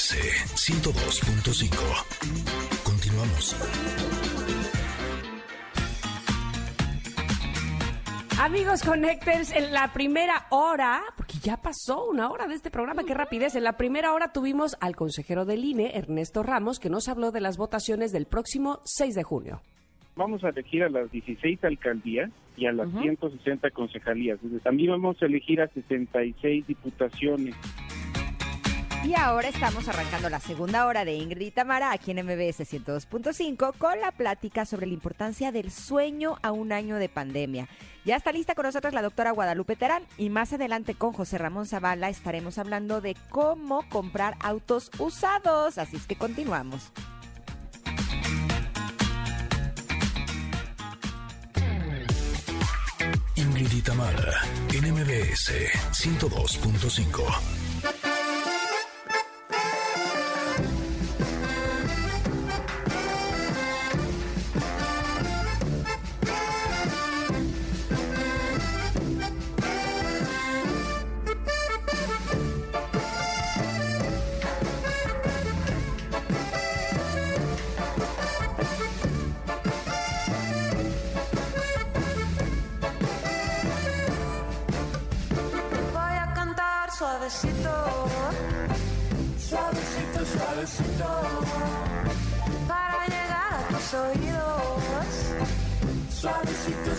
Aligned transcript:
MBS 0.00 0.16
102.5. 0.56 1.76
Continuamos. 2.84 3.54
Amigos 8.40 8.82
Connectors, 8.82 9.54
en 9.54 9.74
la 9.74 9.92
primera 9.92 10.46
hora, 10.48 11.02
porque 11.16 11.34
ya 11.42 11.58
pasó 11.58 12.08
una 12.08 12.30
hora 12.30 12.46
de 12.46 12.54
este 12.54 12.70
programa, 12.70 13.04
qué 13.04 13.12
rapidez, 13.12 13.56
en 13.56 13.64
la 13.64 13.76
primera 13.76 14.14
hora 14.14 14.32
tuvimos 14.32 14.74
al 14.80 14.96
consejero 14.96 15.44
del 15.44 15.66
INE, 15.66 15.90
Ernesto 15.94 16.42
Ramos, 16.42 16.80
que 16.80 16.88
nos 16.88 17.06
habló 17.08 17.30
de 17.30 17.42
las 17.42 17.58
votaciones 17.58 18.10
del 18.10 18.24
próximo 18.24 18.80
6 18.84 19.14
de 19.14 19.22
junio. 19.22 19.60
Vamos 20.16 20.42
a 20.44 20.48
elegir 20.48 20.82
a 20.82 20.88
las 20.88 21.12
16 21.12 21.62
alcaldías 21.62 22.30
y 22.56 22.64
a 22.64 22.72
las 22.72 22.90
160 22.90 23.70
concejalías. 23.70 24.38
También 24.62 24.92
vamos 24.92 25.20
a 25.20 25.26
elegir 25.26 25.60
a 25.60 25.68
66 25.68 26.66
diputaciones. 26.66 27.54
Y 29.02 29.14
ahora 29.14 29.48
estamos 29.48 29.88
arrancando 29.88 30.28
la 30.28 30.40
segunda 30.40 30.86
hora 30.86 31.06
de 31.06 31.14
Ingrid 31.14 31.46
y 31.46 31.50
Tamara 31.50 31.90
aquí 31.90 32.10
en 32.10 32.18
MBS 32.18 32.60
102.5 32.60 33.72
con 33.78 33.98
la 33.98 34.12
plática 34.12 34.66
sobre 34.66 34.86
la 34.86 34.92
importancia 34.92 35.52
del 35.52 35.70
sueño 35.70 36.36
a 36.42 36.52
un 36.52 36.70
año 36.70 36.96
de 36.96 37.08
pandemia. 37.08 37.66
Ya 38.04 38.16
está 38.16 38.30
lista 38.30 38.54
con 38.54 38.66
nosotros 38.66 38.92
la 38.92 39.00
doctora 39.00 39.30
Guadalupe 39.30 39.74
Terán 39.74 40.02
y 40.18 40.28
más 40.28 40.52
adelante 40.52 40.94
con 40.94 41.14
José 41.14 41.38
Ramón 41.38 41.66
Zavala 41.66 42.10
estaremos 42.10 42.58
hablando 42.58 43.00
de 43.00 43.16
cómo 43.30 43.88
comprar 43.88 44.36
autos 44.38 44.90
usados. 44.98 45.78
Así 45.78 45.96
es 45.96 46.06
que 46.06 46.16
continuamos. 46.16 46.92
Ingrid 53.34 53.72
y 53.72 53.80
Tamara 53.80 54.42
en 54.74 54.92
MBS 54.92 55.52
102.5. 55.92 57.59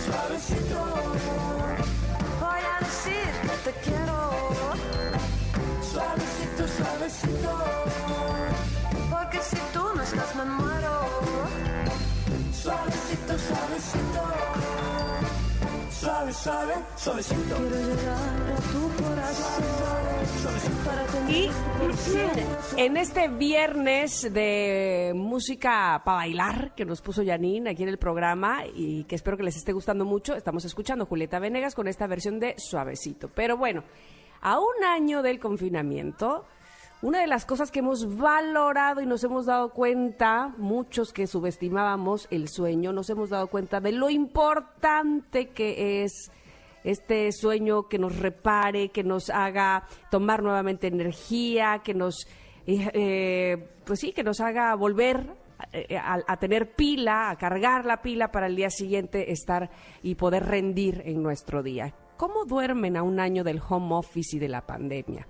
Suavecito, 0.04 0.80
voy 2.40 2.62
a 2.72 2.84
decir 2.84 3.30
que 3.42 3.70
te 3.70 3.72
quiero. 3.84 4.30
Suavecito, 5.92 6.62
suavecito, 6.76 7.52
porque 9.10 9.38
si 9.38 9.56
tú 9.72 9.84
no 9.94 10.02
estás 10.02 10.34
me 10.34 10.44
muero. 10.44 10.94
Suavecito, 12.52 13.38
suavecito. 13.38 14.51
Suave, 16.02 16.32
suave, 16.32 16.74
suavecito. 16.96 17.54
Quiero 17.54 17.76
llegar 17.76 18.16
a 18.50 18.56
tu 18.72 19.04
corazón. 19.04 19.62
Para 20.84 21.04
tener 21.06 21.30
Y 21.30 21.50
en 22.76 22.96
este 22.96 23.28
viernes 23.28 24.32
de 24.32 25.12
música 25.14 26.02
para 26.04 26.16
bailar 26.16 26.74
que 26.74 26.84
nos 26.84 27.00
puso 27.00 27.24
Janine 27.24 27.70
aquí 27.70 27.84
en 27.84 27.88
el 27.88 27.98
programa 27.98 28.64
y 28.74 29.04
que 29.04 29.14
espero 29.14 29.36
que 29.36 29.44
les 29.44 29.56
esté 29.56 29.72
gustando 29.72 30.04
mucho, 30.04 30.34
estamos 30.34 30.64
escuchando 30.64 31.06
Julieta 31.06 31.38
Venegas 31.38 31.76
con 31.76 31.86
esta 31.86 32.08
versión 32.08 32.40
de 32.40 32.56
Suavecito. 32.58 33.28
Pero 33.32 33.56
bueno, 33.56 33.84
a 34.40 34.58
un 34.58 34.82
año 34.84 35.22
del 35.22 35.38
confinamiento, 35.38 36.46
una 37.02 37.20
de 37.20 37.26
las 37.26 37.44
cosas 37.44 37.72
que 37.72 37.80
hemos 37.80 38.16
valorado 38.16 39.00
y 39.00 39.06
nos 39.06 39.24
hemos 39.24 39.46
dado 39.46 39.70
cuenta, 39.70 40.54
muchos 40.56 41.12
que 41.12 41.26
subestimábamos 41.26 42.28
el 42.30 42.48
sueño, 42.48 42.92
nos 42.92 43.10
hemos 43.10 43.28
dado 43.28 43.48
cuenta 43.48 43.80
de 43.80 43.90
lo 43.90 44.08
importante 44.08 45.48
que 45.48 46.04
es 46.04 46.30
este 46.84 47.32
sueño 47.32 47.88
que 47.88 47.98
nos 47.98 48.16
repare, 48.20 48.90
que 48.90 49.02
nos 49.02 49.30
haga 49.30 49.84
tomar 50.12 50.44
nuevamente 50.44 50.86
energía, 50.86 51.80
que 51.82 51.92
nos, 51.92 52.24
eh, 52.68 52.88
eh, 52.94 53.68
pues 53.84 53.98
sí, 53.98 54.12
que 54.12 54.22
nos 54.22 54.40
haga 54.40 54.72
volver 54.76 55.26
eh, 55.72 55.96
a, 55.96 56.20
a 56.24 56.36
tener 56.36 56.76
pila, 56.76 57.30
a 57.30 57.36
cargar 57.36 57.84
la 57.84 58.00
pila 58.00 58.30
para 58.30 58.46
el 58.46 58.54
día 58.54 58.70
siguiente 58.70 59.32
estar 59.32 59.70
y 60.04 60.14
poder 60.14 60.44
rendir 60.44 61.02
en 61.04 61.20
nuestro 61.20 61.64
día. 61.64 61.92
¿Cómo 62.16 62.44
duermen 62.44 62.96
a 62.96 63.02
un 63.02 63.18
año 63.18 63.42
del 63.42 63.60
home 63.68 63.96
office 63.96 64.36
y 64.36 64.38
de 64.38 64.48
la 64.48 64.64
pandemia? 64.64 65.26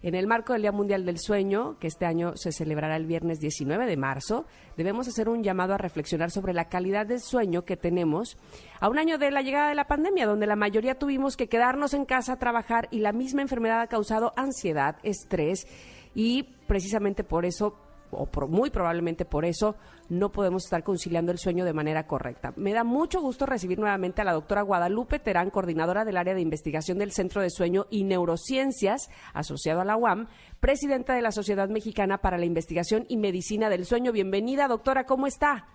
En 0.00 0.14
el 0.14 0.28
marco 0.28 0.52
del 0.52 0.62
Día 0.62 0.70
Mundial 0.70 1.04
del 1.04 1.18
Sueño, 1.18 1.76
que 1.80 1.88
este 1.88 2.06
año 2.06 2.36
se 2.36 2.52
celebrará 2.52 2.94
el 2.94 3.06
viernes 3.06 3.40
19 3.40 3.86
de 3.86 3.96
marzo, 3.96 4.46
debemos 4.76 5.08
hacer 5.08 5.28
un 5.28 5.42
llamado 5.42 5.74
a 5.74 5.78
reflexionar 5.78 6.30
sobre 6.30 6.52
la 6.52 6.68
calidad 6.68 7.04
del 7.04 7.20
sueño 7.20 7.64
que 7.64 7.76
tenemos 7.76 8.36
a 8.78 8.88
un 8.88 8.98
año 8.98 9.18
de 9.18 9.32
la 9.32 9.42
llegada 9.42 9.70
de 9.70 9.74
la 9.74 9.88
pandemia, 9.88 10.26
donde 10.26 10.46
la 10.46 10.54
mayoría 10.54 10.98
tuvimos 10.98 11.36
que 11.36 11.48
quedarnos 11.48 11.94
en 11.94 12.04
casa 12.04 12.34
a 12.34 12.38
trabajar 12.38 12.86
y 12.92 13.00
la 13.00 13.12
misma 13.12 13.42
enfermedad 13.42 13.80
ha 13.80 13.86
causado 13.88 14.32
ansiedad, 14.36 14.98
estrés 15.02 15.66
y 16.14 16.44
precisamente 16.68 17.24
por 17.24 17.44
eso 17.44 17.76
o 18.10 18.28
muy 18.46 18.70
probablemente 18.70 19.24
por 19.24 19.44
eso 19.44 19.76
no 20.08 20.30
podemos 20.30 20.64
estar 20.64 20.82
conciliando 20.82 21.32
el 21.32 21.38
sueño 21.38 21.64
de 21.64 21.72
manera 21.72 22.06
correcta. 22.06 22.52
Me 22.56 22.72
da 22.72 22.84
mucho 22.84 23.20
gusto 23.20 23.46
recibir 23.46 23.78
nuevamente 23.78 24.22
a 24.22 24.24
la 24.24 24.32
doctora 24.32 24.62
Guadalupe 24.62 25.18
Terán, 25.18 25.50
coordinadora 25.50 26.04
del 26.04 26.16
área 26.16 26.34
de 26.34 26.40
investigación 26.40 26.98
del 26.98 27.12
Centro 27.12 27.42
de 27.42 27.50
Sueño 27.50 27.86
y 27.90 28.04
Neurociencias, 28.04 29.10
asociado 29.34 29.80
a 29.80 29.84
la 29.84 29.96
UAM, 29.96 30.28
presidenta 30.60 31.14
de 31.14 31.22
la 31.22 31.32
Sociedad 31.32 31.68
Mexicana 31.68 32.18
para 32.18 32.38
la 32.38 32.46
Investigación 32.46 33.04
y 33.08 33.16
Medicina 33.16 33.68
del 33.68 33.84
Sueño. 33.84 34.12
Bienvenida, 34.12 34.68
doctora, 34.68 35.04
¿cómo 35.04 35.26
está? 35.26 35.66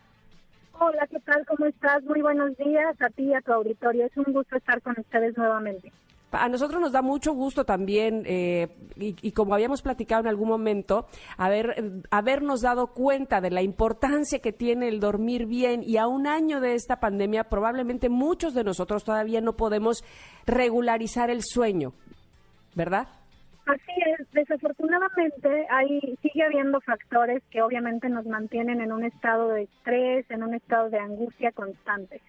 Hola, 0.80 1.08
¿qué 1.08 1.20
tal? 1.20 1.46
¿Cómo 1.46 1.68
estás? 1.68 2.04
Muy 2.04 2.22
buenos 2.22 2.58
días 2.58 3.00
a 3.02 3.10
ti 3.10 3.24
y 3.24 3.34
a 3.34 3.42
tu 3.42 3.54
auditorio. 3.54 4.06
Es 4.06 4.18
un 4.18 4.34
gusto 4.34 4.58
estar 4.58 4.82
con 4.82 4.96
ustedes 4.98 5.38
nuevamente. 5.38 5.92
A 6.34 6.50
nosotros 6.50 6.82
nos 6.82 6.92
da 6.92 7.02
mucho 7.02 7.34
gusto 7.34 7.64
también, 7.64 8.24
eh, 8.26 8.70
y, 8.96 9.16
y 9.22 9.32
como 9.32 9.54
habíamos 9.54 9.82
platicado 9.82 10.22
en 10.22 10.28
algún 10.28 10.50
momento, 10.50 11.08
haber, 11.38 12.02
habernos 12.12 12.62
dado 12.62 12.88
cuenta 12.88 13.42
de 13.42 13.52
la 13.52 13.62
importancia 13.62 14.40
que 14.40 14.52
tiene 14.52 14.88
el 14.88 15.00
dormir 15.00 15.46
bien 15.46 15.84
y 15.84 15.98
a 15.98 16.08
un 16.08 16.28
año 16.28 16.60
de 16.60 16.76
esta 16.76 17.00
pandemia 17.00 17.46
probablemente 17.46 18.10
muchos 18.10 18.54
de 18.54 18.64
nosotros 18.64 19.04
todavía 19.04 19.42
no 19.42 19.54
podemos 19.54 20.04
regularizar 20.46 21.30
el 21.30 21.42
sueño, 21.44 21.94
¿verdad? 22.76 23.08
Así 23.66 23.94
es, 24.20 24.30
desafortunadamente 24.34 25.66
hay, 25.70 26.18
sigue 26.22 26.44
habiendo 26.44 26.82
factores 26.82 27.42
que 27.50 27.62
obviamente 27.62 28.10
nos 28.10 28.26
mantienen 28.26 28.82
en 28.82 28.92
un 28.92 29.06
estado 29.06 29.50
de 29.50 29.64
estrés, 29.64 30.30
en 30.30 30.44
un 30.44 30.54
estado 30.54 30.90
de 30.90 31.00
angustia 31.00 31.52
constante. 31.54 32.22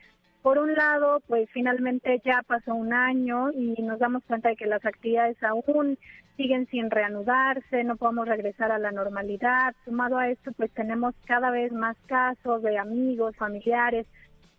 Por 0.44 0.58
un 0.58 0.74
lado, 0.74 1.22
pues 1.26 1.48
finalmente 1.54 2.20
ya 2.22 2.42
pasó 2.46 2.74
un 2.74 2.92
año 2.92 3.50
y 3.50 3.80
nos 3.80 3.98
damos 3.98 4.22
cuenta 4.24 4.50
de 4.50 4.56
que 4.56 4.66
las 4.66 4.84
actividades 4.84 5.42
aún 5.42 5.96
siguen 6.36 6.66
sin 6.66 6.90
reanudarse, 6.90 7.82
no 7.82 7.96
podemos 7.96 8.28
regresar 8.28 8.70
a 8.70 8.78
la 8.78 8.92
normalidad. 8.92 9.74
Sumado 9.86 10.18
a 10.18 10.28
esto, 10.28 10.52
pues 10.52 10.70
tenemos 10.72 11.14
cada 11.24 11.50
vez 11.50 11.72
más 11.72 11.96
casos 12.04 12.62
de 12.62 12.76
amigos, 12.76 13.34
familiares 13.36 14.06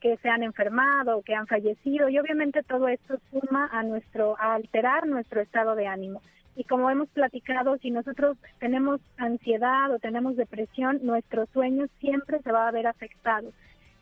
que 0.01 0.17
se 0.17 0.27
han 0.27 0.41
enfermado, 0.41 1.21
que 1.21 1.35
han 1.35 1.45
fallecido 1.45 2.09
y 2.09 2.17
obviamente 2.17 2.63
todo 2.63 2.87
esto 2.87 3.19
suma 3.29 3.69
a 3.71 3.83
nuestro 3.83 4.35
a 4.39 4.55
alterar 4.55 5.05
nuestro 5.05 5.39
estado 5.39 5.75
de 5.75 5.85
ánimo. 5.85 6.23
Y 6.55 6.63
como 6.63 6.89
hemos 6.89 7.09
platicado, 7.09 7.77
si 7.77 7.91
nosotros 7.91 8.37
tenemos 8.57 9.01
ansiedad 9.17 9.93
o 9.93 9.99
tenemos 9.99 10.35
depresión, 10.35 11.01
nuestro 11.03 11.45
sueño 11.53 11.85
siempre 11.99 12.39
se 12.39 12.51
va 12.51 12.67
a 12.67 12.71
ver 12.71 12.87
afectado. 12.87 13.51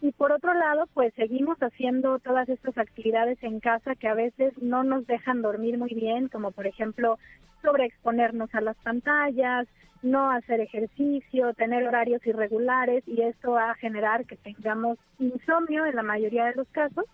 Y 0.03 0.11
por 0.11 0.33
otro 0.33 0.53
lado, 0.53 0.89
pues 0.93 1.13
seguimos 1.13 1.57
haciendo 1.59 2.19
todas 2.19 2.49
estas 2.49 2.77
actividades 2.77 3.41
en 3.41 3.61
casa 3.61 3.95
que 3.95 4.09
a 4.09 4.13
veces 4.13 4.51
no 4.61 4.83
nos 4.83 5.07
dejan 5.07 5.41
dormir 5.41 5.77
muy 5.77 5.93
bien, 5.93 6.27
como 6.27 6.51
por 6.51 6.67
ejemplo 6.67 7.17
sobreexponernos 7.61 8.53
a 8.53 8.59
las 8.59 8.75
pantallas, 8.83 9.65
no 10.01 10.29
hacer 10.29 10.59
ejercicio, 10.59 11.53
tener 11.53 11.87
horarios 11.87 12.19
irregulares 12.27 13.07
y 13.07 13.21
esto 13.21 13.51
va 13.51 13.71
a 13.71 13.75
generar 13.75 14.25
que 14.25 14.35
tengamos 14.35 14.97
insomnio 15.19 15.85
en 15.85 15.95
la 15.95 16.03
mayoría 16.03 16.47
de 16.47 16.55
los 16.55 16.67
casos 16.67 17.05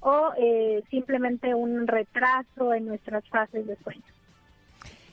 o 0.00 0.32
eh, 0.38 0.82
simplemente 0.88 1.54
un 1.54 1.86
retraso 1.86 2.72
en 2.72 2.86
nuestras 2.86 3.28
fases 3.28 3.66
de 3.66 3.76
sueño. 3.76 4.00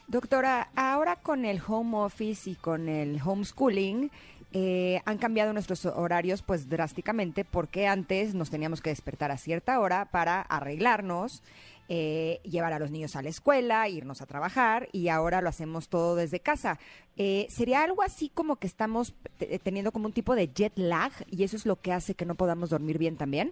Doctora, 0.07 0.69
ahora 0.77 1.17
con 1.17 1.43
el 1.43 1.59
home 1.67 1.97
office 1.97 2.51
y 2.51 2.55
con 2.55 2.87
el 2.87 3.19
homeschooling, 3.21 4.11
eh, 4.57 5.01
han 5.03 5.17
cambiado 5.17 5.51
nuestros 5.51 5.85
horarios 5.85 6.41
pues 6.41 6.69
drásticamente 6.69 7.43
porque 7.43 7.87
antes 7.87 8.33
nos 8.33 8.49
teníamos 8.49 8.81
que 8.81 8.89
despertar 8.89 9.29
a 9.29 9.37
cierta 9.37 9.81
hora 9.81 10.05
para 10.05 10.39
arreglarnos 10.41 11.43
eh, 11.89 12.39
llevar 12.43 12.71
a 12.71 12.79
los 12.79 12.89
niños 12.89 13.17
a 13.17 13.21
la 13.21 13.27
escuela, 13.27 13.87
irnos 13.89 14.21
a 14.21 14.25
trabajar 14.25 14.87
y 14.93 15.09
ahora 15.09 15.41
lo 15.41 15.49
hacemos 15.49 15.89
todo 15.89 16.15
desde 16.15 16.39
casa. 16.39 16.79
Eh, 17.17 17.47
¿Sería 17.49 17.83
algo 17.83 18.01
así 18.01 18.29
como 18.29 18.55
que 18.55 18.65
estamos 18.67 19.13
te- 19.37 19.59
teniendo 19.59 19.91
como 19.91 20.05
un 20.05 20.13
tipo 20.13 20.35
de 20.35 20.47
jet 20.47 20.71
lag 20.77 21.11
y 21.29 21.43
eso 21.43 21.57
es 21.57 21.65
lo 21.65 21.75
que 21.75 21.91
hace 21.91 22.15
que 22.15 22.25
no 22.25 22.35
podamos 22.35 22.69
dormir 22.69 22.97
bien 22.97 23.17
también? 23.17 23.51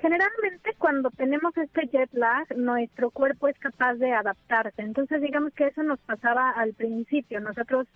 Generalmente 0.00 0.74
cuando 0.78 1.10
tenemos 1.10 1.56
este 1.56 1.88
jet 1.88 2.10
lag, 2.12 2.46
nuestro 2.56 3.10
cuerpo 3.10 3.48
es 3.48 3.58
capaz 3.58 3.94
de 3.94 4.12
adaptarse. 4.12 4.82
Entonces 4.82 5.20
digamos 5.22 5.52
que 5.54 5.66
eso 5.68 5.82
nos 5.82 5.98
pasaba 6.00 6.50
al 6.50 6.74
principio. 6.74 7.40
Nosotros 7.40 7.88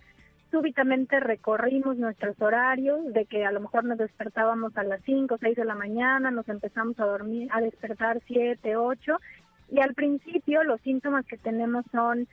súbitamente 0.53 1.19
recorrimos 1.19 1.97
nuestros 1.97 2.39
horarios, 2.39 3.11
de 3.11 3.25
que 3.25 3.43
a 3.43 3.51
lo 3.51 3.59
mejor 3.59 3.85
nos 3.85 3.97
despertábamos 3.97 4.77
a 4.77 4.83
las 4.83 5.01
5 5.03 5.33
o 5.33 5.37
6 5.39 5.55
de 5.55 5.65
la 5.65 5.73
mañana, 5.73 6.29
nos 6.29 6.47
empezamos 6.47 6.99
a 6.99 7.05
dormir, 7.05 7.49
a 7.51 7.59
despertar 7.59 8.21
7, 8.27 8.77
8, 8.77 9.17
y 9.71 9.79
al 9.81 9.95
principio 9.95 10.63
los 10.63 10.79
síntomas 10.81 11.25
que 11.25 11.37
tenemos 11.37 11.83
son 11.91 12.27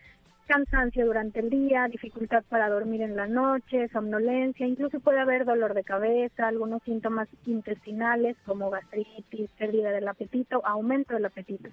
cansancio 0.47 1.07
durante 1.07 1.41
el 1.41 1.49
día, 1.49 1.89
dificultad 1.89 2.45
para 2.51 2.69
dormir 2.69 3.01
en 3.01 3.17
la 3.17 3.27
noche, 3.27 3.89
somnolencia, 3.89 4.67
incluso 4.67 5.01
puede 5.01 5.21
haber 5.21 5.47
dolor 5.47 5.73
de 5.73 5.85
cabeza, 5.85 6.47
algunos 6.47 6.83
síntomas 6.83 7.27
intestinales 7.47 8.37
como 8.45 8.69
gastritis, 8.69 9.49
pérdida 9.57 9.93
del 9.93 10.09
apetito, 10.09 10.61
aumento 10.67 11.15
del 11.15 11.25
apetito. 11.25 11.71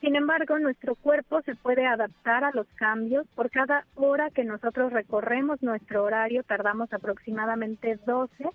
Sin 0.00 0.14
embargo, 0.14 0.58
nuestro 0.58 0.94
cuerpo 0.94 1.40
se 1.42 1.54
puede 1.54 1.86
adaptar 1.86 2.44
a 2.44 2.50
los 2.52 2.66
cambios. 2.76 3.26
Por 3.34 3.50
cada 3.50 3.86
hora 3.94 4.30
que 4.30 4.44
nosotros 4.44 4.92
recorremos 4.92 5.62
nuestro 5.62 6.04
horario, 6.04 6.42
tardamos 6.42 6.92
aproximadamente 6.92 7.98
12 8.04 8.48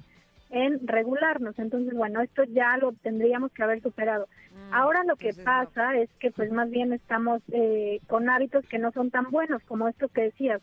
en 0.51 0.85
regularnos. 0.87 1.57
Entonces, 1.57 1.93
bueno, 1.95 2.21
esto 2.21 2.43
ya 2.43 2.77
lo 2.77 2.91
tendríamos 2.93 3.51
que 3.53 3.63
haber 3.63 3.81
superado. 3.81 4.27
Ahora 4.71 5.03
lo 5.03 5.15
que 5.15 5.33
no. 5.33 5.43
pasa 5.43 5.97
es 5.97 6.09
que 6.19 6.31
pues 6.31 6.51
más 6.51 6.69
bien 6.69 6.93
estamos 6.93 7.41
eh, 7.51 7.99
con 8.07 8.29
hábitos 8.29 8.65
que 8.67 8.77
no 8.77 8.91
son 8.91 9.09
tan 9.09 9.31
buenos, 9.31 9.63
como 9.63 9.87
esto 9.87 10.09
que 10.09 10.23
decías. 10.23 10.61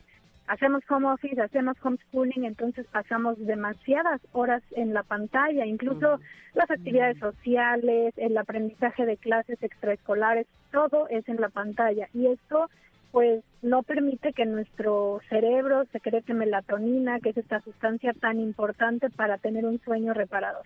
Hacemos 0.49 0.83
home 0.89 1.09
office, 1.09 1.41
hacemos 1.41 1.77
homeschooling, 1.83 2.45
entonces 2.45 2.87
pasamos 2.91 3.39
demasiadas 3.39 4.21
horas 4.33 4.63
en 4.73 4.95
la 4.95 5.03
pantalla, 5.03 5.67
incluso 5.67 6.21
las 6.55 6.71
actividades 6.71 7.19
sociales, 7.19 8.15
el 8.17 8.37
aprendizaje 8.37 9.05
de 9.05 9.19
clases 9.19 9.63
extraescolares, 9.63 10.47
todo 10.73 11.07
es 11.09 11.29
en 11.29 11.39
la 11.39 11.51
pantalla. 11.51 12.09
Y 12.15 12.29
esto 12.29 12.71
pues 13.13 13.45
no 13.63 13.83
permite 13.83 14.33
que 14.33 14.47
nuestro 14.47 15.21
cerebro 15.29 15.85
secrete 15.93 16.33
melatonina, 16.33 17.21
que 17.21 17.31
es 17.31 17.37
esta 17.37 17.61
sustancia 17.61 18.15
tan 18.15 18.41
importante 18.41 19.11
para 19.11 19.37
tener 19.37 19.67
un 19.67 19.79
sueño 19.81 20.15
reparador. 20.15 20.65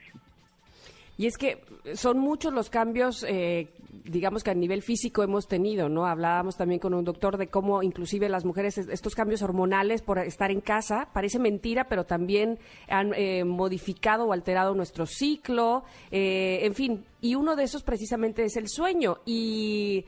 Y 1.23 1.27
es 1.29 1.39
que 1.39 1.63
son 1.95 2.19
muchos 2.19 2.53
los 2.53 2.69
cambios, 2.69 3.25
eh, 3.29 3.69
digamos 4.03 4.43
que 4.43 4.51
a 4.51 4.55
nivel 4.55 4.83
físico 4.83 5.23
hemos 5.23 5.47
tenido, 5.47 5.89
¿no? 5.89 6.05
Hablábamos 6.05 6.57
también 6.57 6.81
con 6.81 6.95
un 6.95 7.05
doctor 7.05 7.37
de 7.37 7.47
cómo 7.47 7.85
inclusive 7.85 8.29
las 8.29 8.45
mujeres, 8.45 8.77
es- 8.77 8.89
estos 8.89 9.15
cambios 9.15 9.41
hormonales 9.43 10.03
por 10.03 10.19
estar 10.19 10.51
en 10.51 10.61
casa, 10.61 11.11
parece 11.13 11.39
mentira, 11.39 11.85
pero 11.85 12.03
también 12.03 12.59
han 12.89 13.13
eh, 13.15 13.45
modificado 13.45 14.25
o 14.25 14.33
alterado 14.33 14.75
nuestro 14.75 15.07
ciclo, 15.07 15.85
eh, 16.11 16.59
en 16.63 16.75
fin, 16.75 17.05
y 17.21 17.37
uno 17.37 17.55
de 17.55 17.63
esos 17.63 17.85
precisamente 17.85 18.43
es 18.43 18.57
el 18.57 18.69
sueño, 18.69 19.19
y 19.25 20.05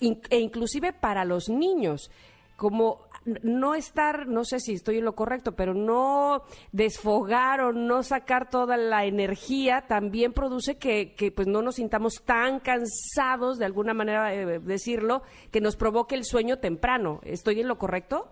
e 0.00 0.38
inclusive 0.40 0.94
para 0.94 1.26
los 1.26 1.50
niños, 1.50 2.10
como 2.56 3.00
no 3.42 3.74
estar, 3.74 4.26
no 4.26 4.44
sé 4.44 4.60
si 4.60 4.74
estoy 4.74 4.98
en 4.98 5.04
lo 5.04 5.14
correcto, 5.14 5.52
pero 5.52 5.74
no 5.74 6.42
desfogar 6.72 7.60
o 7.60 7.72
no 7.72 8.02
sacar 8.02 8.48
toda 8.50 8.76
la 8.76 9.04
energía 9.04 9.84
también 9.88 10.32
produce 10.32 10.78
que, 10.78 11.14
que, 11.14 11.30
pues 11.32 11.46
no 11.48 11.62
nos 11.62 11.76
sintamos 11.76 12.22
tan 12.24 12.60
cansados, 12.60 13.58
de 13.58 13.64
alguna 13.64 13.94
manera 13.94 14.34
eh, 14.34 14.58
decirlo, 14.58 15.22
que 15.50 15.60
nos 15.60 15.76
provoque 15.76 16.14
el 16.14 16.24
sueño 16.24 16.58
temprano. 16.58 17.20
¿Estoy 17.24 17.60
en 17.60 17.68
lo 17.68 17.78
correcto? 17.78 18.28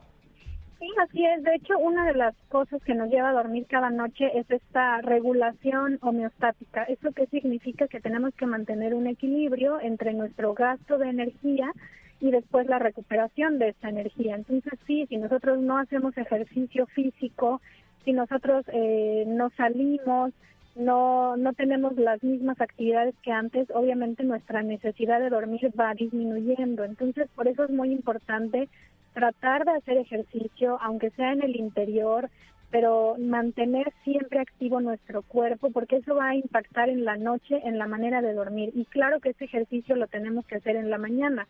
Sí, 0.79 0.89
así 1.03 1.25
es. 1.25 1.43
De 1.43 1.55
hecho, 1.55 1.79
una 1.79 2.07
de 2.07 2.15
las 2.15 2.35
cosas 2.49 2.83
que 2.85 2.95
nos 2.95 3.09
lleva 3.09 3.31
a 3.31 3.43
dormir 3.43 3.67
cada 3.69 3.91
noche 3.91 4.31
es 4.39 4.51
esta 4.51 5.01
regulación 5.01 5.99
homeostática. 6.03 6.85
¿Eso 6.85 7.13
qué 7.13 7.27
significa? 7.27 7.89
Que 7.89 8.01
tenemos 8.01 8.35
que 8.35 8.47
mantener 8.47 8.95
un 8.95 9.07
equilibrio 9.07 9.81
entre 9.81 10.13
nuestro 10.13 10.53
gasto 10.53 10.99
de 10.99 11.09
energía 11.09 11.73
y 12.21 12.31
después 12.31 12.67
la 12.67 12.79
recuperación 12.79 13.59
de 13.59 13.69
esta 13.69 13.89
energía. 13.89 14.37
Entonces, 14.37 14.73
sí, 14.87 15.07
si 15.09 15.17
nosotros 15.17 15.59
no 15.59 15.79
hacemos 15.79 16.17
ejercicio 16.17 16.87
físico, 16.87 17.61
si 18.05 18.13
nosotros 18.13 18.65
eh, 18.73 19.25
no 19.27 19.51
salimos, 19.51 20.33
no, 20.77 21.37
no 21.37 21.53
tenemos 21.55 21.97
las 21.97 22.23
mismas 22.23 22.61
actividades 22.61 23.15
que 23.23 23.33
antes, 23.33 23.69
obviamente 23.75 24.23
nuestra 24.25 24.63
necesidad 24.63 25.21
de 25.21 25.31
dormir 25.31 25.71
va 25.79 25.95
disminuyendo. 25.95 26.85
Entonces, 26.85 27.29
por 27.35 27.49
eso 27.49 27.65
es 27.65 27.71
muy 27.71 27.93
importante 27.93 28.69
tratar 29.15 29.65
de 29.65 29.73
hacer 29.73 29.97
ejercicio, 29.97 30.79
aunque 30.83 31.11
sea 31.11 31.33
en 31.33 31.43
el 31.43 31.57
interior, 31.57 32.29
pero 32.71 33.17
mantener 33.19 33.93
siempre 34.05 34.41
activo 34.41 34.81
nuestro 34.81 35.23
cuerpo, 35.23 35.71
porque 35.71 35.97
eso 35.97 36.15
va 36.15 36.29
a 36.29 36.35
impactar 36.35 36.91
en 36.91 37.05
la 37.05 37.17
noche, 37.17 37.61
en 37.65 37.79
la 37.79 37.87
manera 37.87 38.21
de 38.21 38.35
dormir. 38.35 38.73
Y 38.75 38.85
claro 38.85 39.21
que 39.21 39.31
este 39.31 39.47
ejercicio 39.47 39.97
lo 39.97 40.07
tenemos 40.09 40.47
que 40.47 40.57
hacer 40.57 40.77
en 40.77 40.91
la 40.91 40.99
mañana, 40.99 41.47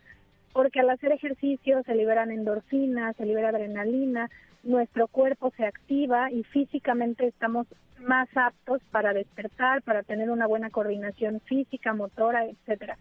porque 0.56 0.81
al 0.81 0.88
hacer 0.88 1.12
ejercicio 1.12 1.82
se 1.82 1.94
liberan 1.94 2.31
endorfinas, 2.31 3.14
se 3.17 3.26
libera 3.26 3.50
adrenalina, 3.50 4.31
nuestro 4.62 5.06
cuerpo 5.06 5.53
se 5.55 5.67
activa 5.67 6.31
y 6.32 6.44
físicamente 6.44 7.26
estamos 7.26 7.67
más 8.00 8.26
aptos 8.35 8.81
para 8.91 9.12
despertar, 9.12 9.82
para 9.82 10.03
tener 10.03 10.31
una 10.31 10.47
buena 10.47 10.70
coordinación 10.70 11.43
física, 11.44 11.93
motora, 11.93 12.47
etcétera. 12.47 12.97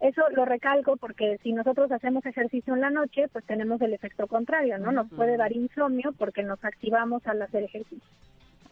Eso 0.00 0.20
lo 0.34 0.46
recalco 0.46 0.96
porque 0.96 1.38
si 1.44 1.52
nosotros 1.52 1.92
hacemos 1.92 2.26
ejercicio 2.26 2.74
en 2.74 2.80
la 2.80 2.90
noche, 2.90 3.28
pues 3.28 3.44
tenemos 3.44 3.80
el 3.82 3.94
efecto 3.94 4.26
contrario, 4.26 4.76
¿no? 4.78 4.90
Nos 4.90 5.08
puede 5.08 5.36
dar 5.36 5.52
insomnio 5.52 6.12
porque 6.18 6.42
nos 6.42 6.62
activamos 6.64 7.24
al 7.28 7.40
hacer 7.40 7.62
ejercicio. 7.62 8.10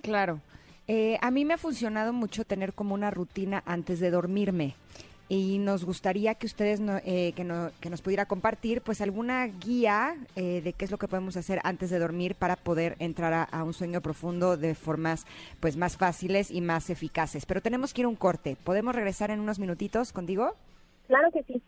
Claro. 0.02 0.40
Eh, 0.88 1.18
a 1.22 1.30
mí 1.30 1.44
me 1.44 1.54
ha 1.54 1.58
funcionado 1.58 2.12
mucho 2.12 2.44
tener 2.44 2.72
como 2.72 2.94
una 2.94 3.12
rutina 3.12 3.62
antes 3.64 4.00
de 4.00 4.10
dormirme 4.10 4.74
y 5.28 5.58
nos 5.58 5.84
gustaría 5.84 6.34
que 6.34 6.46
ustedes 6.46 6.80
no- 6.80 6.98
eh, 7.04 7.32
que, 7.34 7.44
no- 7.44 7.70
que 7.80 7.88
nos 7.90 8.02
pudiera 8.02 8.26
compartir 8.26 8.82
pues 8.82 9.00
alguna 9.00 9.46
guía 9.46 10.16
eh, 10.36 10.60
de 10.62 10.72
qué 10.74 10.84
es 10.84 10.90
lo 10.90 10.98
que 10.98 11.08
podemos 11.08 11.36
hacer 11.36 11.60
antes 11.64 11.90
de 11.90 11.98
dormir 11.98 12.34
para 12.34 12.56
poder 12.56 12.96
entrar 12.98 13.32
a, 13.32 13.42
a 13.44 13.64
un 13.64 13.72
sueño 13.72 14.00
profundo 14.02 14.56
de 14.56 14.74
formas 14.74 15.26
pues 15.60 15.76
más 15.76 15.96
fáciles 15.96 16.50
y 16.50 16.60
más 16.60 16.90
eficaces. 16.90 17.46
Pero 17.46 17.62
tenemos 17.62 17.94
que 17.94 18.02
ir 18.02 18.04
a 18.04 18.08
un 18.08 18.16
corte. 18.16 18.56
¿Podemos 18.62 18.94
regresar 18.94 19.30
en 19.30 19.40
unos 19.40 19.58
minutitos 19.58 20.12
contigo? 20.12 20.54
Claro 21.06 21.30
que 21.32 21.42
sí. 21.44 21.62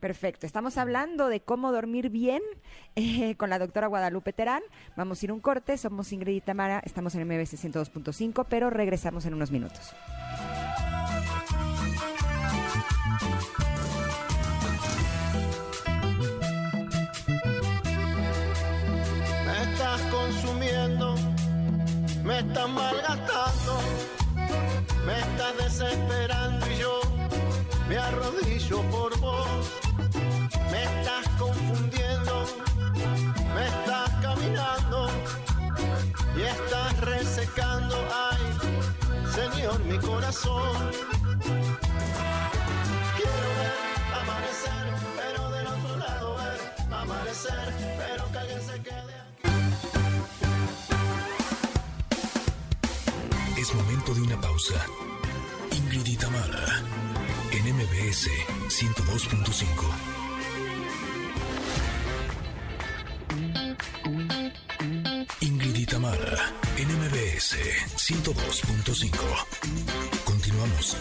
Perfecto. 0.00 0.46
Estamos 0.46 0.76
hablando 0.76 1.28
de 1.28 1.40
cómo 1.40 1.72
dormir 1.72 2.10
bien 2.10 2.42
eh, 2.96 3.34
con 3.36 3.50
la 3.50 3.58
doctora 3.58 3.86
Guadalupe 3.86 4.32
Terán. 4.32 4.62
Vamos 4.96 5.20
a 5.20 5.26
ir 5.26 5.30
a 5.30 5.34
un 5.34 5.40
corte. 5.40 5.78
Somos 5.78 6.12
Ingrid 6.12 6.36
y 6.36 6.40
Tamara. 6.42 6.80
Estamos 6.84 7.14
en 7.14 7.26
MBC 7.26 7.54
102.5, 7.56 8.46
pero 8.48 8.70
regresamos 8.70 9.24
en 9.26 9.34
unos 9.34 9.50
minutos. 9.50 9.94
Me 19.46 19.62
estás 19.62 20.00
consumiendo, 20.10 21.14
me 22.24 22.38
estás 22.40 22.68
malgastando, 22.68 23.78
me 25.06 25.18
estás 25.20 25.56
desesperando 25.58 26.66
y 26.70 26.78
yo 26.78 27.00
me 27.88 27.98
arrodillo 27.98 28.82
por 28.90 29.16
vos. 29.20 29.46
Me 30.70 30.82
estás 30.82 31.28
confundiendo, 31.38 32.46
me 33.54 33.66
estás 33.66 34.10
caminando 34.22 35.08
y 36.36 36.42
estás 36.42 37.00
resecando, 37.00 37.96
ay, 38.12 38.42
Señor, 39.32 39.78
mi 39.84 39.98
corazón. 39.98 41.13
Es 53.74 53.82
momento 53.82 54.14
de 54.14 54.22
una 54.22 54.40
pausa. 54.40 54.86
Ingrid 55.72 56.06
y 56.06 56.16
Tamara, 56.16 56.80
en 57.50 57.74
MBS 57.74 58.30
102.5. 58.68 59.64
Ingrid 65.40 65.74
y 65.74 65.86
Tamara, 65.86 66.52
en 66.76 66.88
MBS 66.88 67.56
102.5. 67.96 69.10
Continuamos. 70.24 70.96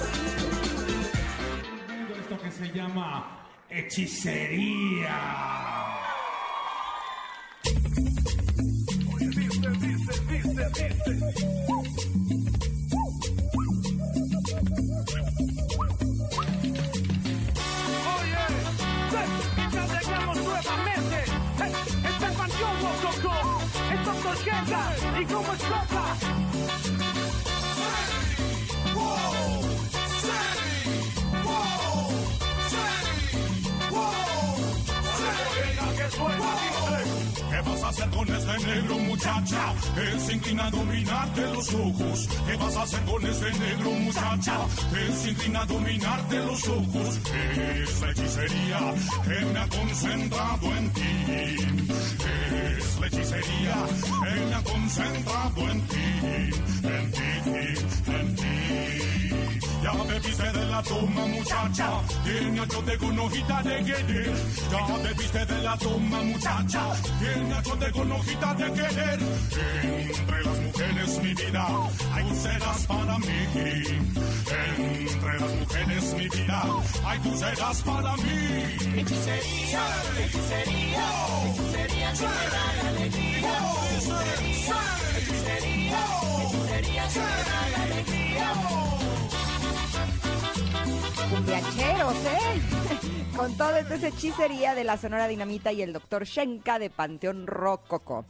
esto 2.20 2.42
que 2.42 2.52
se 2.52 2.72
llama 2.74 3.46
hechicería. 3.70 5.20
¿Y 11.60 11.93
¿Qué 37.54 37.70
vas 37.70 37.84
a 37.84 37.90
hacer 37.90 38.10
con 38.10 38.36
este 38.36 38.68
negro 38.68 38.98
muchacha? 38.98 39.74
Él 39.96 40.20
se 40.20 40.34
inclina 40.34 40.66
a 40.66 40.72
dominarte 40.72 41.42
los 41.54 41.74
ojos. 41.74 42.30
¿Qué 42.48 42.56
vas 42.58 42.76
a 42.76 42.84
hacer 42.84 43.02
con 43.04 43.26
este 43.26 43.52
negro 43.60 43.92
muchacha? 43.92 44.58
Él 44.96 45.14
se 45.14 45.30
inclina 45.32 45.62
a 45.62 45.66
dominarte 45.66 46.38
los 46.38 46.68
ojos. 46.68 47.20
Es 47.36 48.02
la 48.02 48.12
hechicería 48.12 48.94
que 49.24 49.46
me 49.46 49.60
ha 49.60 49.68
concentrado 49.68 50.78
en 50.78 50.94
ti. 50.94 51.02
Es 52.78 53.00
la 53.00 53.08
hechicería 53.08 53.76
que 54.24 54.46
me 54.46 54.56
ha 54.56 54.64
concentrado 54.64 55.70
en 55.70 55.82
ti. 55.88 55.96
En 56.84 57.12
ti, 57.12 57.22
en 58.08 58.36
ti. 58.36 59.13
Ya 59.84 59.92
bebiste 59.92 60.52
de 60.52 60.66
la 60.66 60.84
toma, 60.84 61.26
muchacha. 61.28 61.90
Tiene 62.24 62.68
tengo 62.68 63.08
una 63.08 63.22
hojita 63.24 63.64
de 63.64 63.84
querer. 63.84 64.34
Ya 64.72 64.98
bebiste 64.98 65.46
de 65.46 65.62
la 65.62 65.78
toma, 65.78 66.22
muchacha. 66.24 66.84
Tiene 67.20 67.56
tengo 67.80 68.02
una 68.02 68.16
hojita 68.16 68.54
de 68.56 68.72
querer. 68.74 69.20
Entre 69.84 70.44
las 70.44 70.60
mujeres, 70.60 71.20
mi 71.22 71.34
vida, 71.34 71.68
hay 72.14 72.24
tú 72.24 72.36
serás 72.36 72.86
para 72.88 73.20
mí. 73.20 73.28
Entre 74.46 75.40
las 75.40 75.56
mujeres, 75.60 76.14
mi 76.18 76.30
vida, 76.30 76.64
hay 77.06 77.20
tú 77.20 77.38
serás 77.38 77.82
para 77.84 78.18
mí. 78.18 79.00
Hechicería, 79.00 79.86
hechicería, 80.20 81.08
hechicería 81.46 81.93
¿eh? 92.12 93.34
Con 93.38 93.58
todo 93.58 93.76
esto 93.76 93.96
es 93.96 94.04
hechicería 94.04 94.76
de 94.76 94.84
la 94.84 94.98
Sonora 94.98 95.28
Dinamita 95.28 95.72
y 95.72 95.82
el 95.82 95.92
doctor 95.92 96.26
Shenka 96.26 96.78
de 96.78 96.92
Panteón 96.92 97.48
Rococo. 97.48 98.26